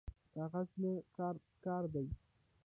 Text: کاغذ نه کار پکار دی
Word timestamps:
کاغذ 0.33 0.69
نه 0.81 0.91
کار 1.15 1.35
پکار 1.43 1.83
دی 1.93 2.07